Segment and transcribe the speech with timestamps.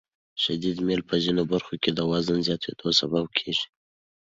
[0.43, 3.67] شدید میل په ځینو برخو کې د وزن زیاتېدو سبب کېږي.